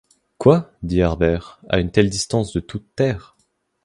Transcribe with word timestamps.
Quoi, 0.39 0.71
dit 0.81 1.03
Harbert, 1.03 1.61
à 1.69 1.77
une 1.79 1.91
telle 1.91 2.09
distance 2.09 2.53
de 2.53 2.59
toute 2.59 2.95
terre 2.95 3.35